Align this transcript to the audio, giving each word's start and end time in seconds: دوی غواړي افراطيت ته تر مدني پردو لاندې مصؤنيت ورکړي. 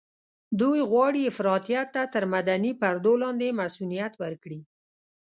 دوی 0.59 0.79
غواړي 0.91 1.21
افراطيت 1.31 1.87
ته 1.95 2.01
تر 2.13 2.23
مدني 2.33 2.71
پردو 2.81 3.13
لاندې 3.23 3.57
مصؤنيت 3.61 4.13
ورکړي. 4.21 4.59